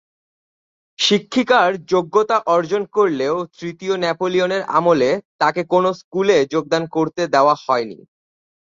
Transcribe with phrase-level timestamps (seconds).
[0.99, 5.11] শিক্ষিকার যোগ্যতা অর্জন করলেও তৃতীয় নেপোলিয়নের আমলে
[5.41, 7.99] তাকে কোনো স্কুলে যোগদান করতে দেওয়া হয়নি।